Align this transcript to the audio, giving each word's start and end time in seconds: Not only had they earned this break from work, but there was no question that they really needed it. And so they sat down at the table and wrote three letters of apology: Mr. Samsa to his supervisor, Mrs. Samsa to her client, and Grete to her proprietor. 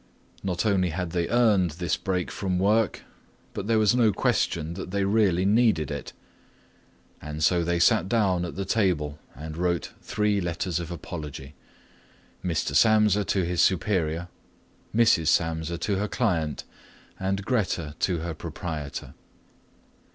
Not 0.41 0.65
only 0.65 0.89
had 0.89 1.11
they 1.11 1.29
earned 1.29 1.69
this 1.77 1.95
break 1.95 2.31
from 2.31 2.57
work, 2.57 3.03
but 3.53 3.67
there 3.67 3.77
was 3.77 3.93
no 3.93 4.11
question 4.11 4.73
that 4.73 4.89
they 4.89 5.03
really 5.05 5.45
needed 5.45 5.91
it. 5.91 6.11
And 7.21 7.43
so 7.43 7.63
they 7.63 7.77
sat 7.77 8.09
down 8.09 8.43
at 8.43 8.55
the 8.55 8.65
table 8.65 9.19
and 9.35 9.55
wrote 9.55 9.91
three 10.01 10.41
letters 10.41 10.79
of 10.79 10.89
apology: 10.89 11.53
Mr. 12.43 12.75
Samsa 12.75 13.23
to 13.25 13.45
his 13.45 13.61
supervisor, 13.61 14.27
Mrs. 14.91 15.27
Samsa 15.27 15.77
to 15.77 15.97
her 15.97 16.07
client, 16.07 16.63
and 17.19 17.45
Grete 17.45 17.77
to 17.99 18.17
her 18.21 18.33
proprietor. 18.33 19.13